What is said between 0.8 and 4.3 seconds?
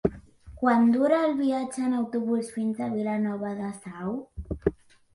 dura el viatge en autobús fins a Vilanova de Sau?